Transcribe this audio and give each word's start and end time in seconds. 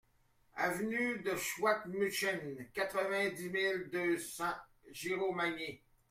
Avenue 0.55 1.19
de 1.19 1.35
Schwabmünchen, 1.35 2.65
quatre-vingt-dix 2.73 3.51
mille 3.51 3.87
deux 3.91 4.17
cents 4.17 4.55
Giromagny 4.91 5.79